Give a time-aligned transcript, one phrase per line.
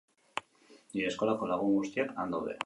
[0.95, 2.59] Nire eskolako lagun guztiak han daude.